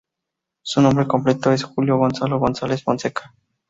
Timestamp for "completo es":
1.05-1.63